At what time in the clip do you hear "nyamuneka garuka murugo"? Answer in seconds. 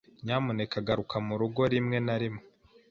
0.25-1.61